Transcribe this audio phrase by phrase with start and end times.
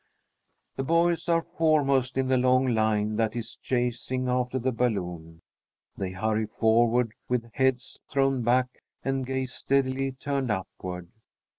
[0.77, 5.43] The boys are foremost in the long line that is chasing after the balloon.
[5.95, 11.09] They hurry forward, with heads thrown back, and gaze steadily turned upward.